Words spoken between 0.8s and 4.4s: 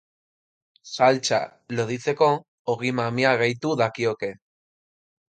Saltsa loditzeko ogi-mamia gehitu dakioke.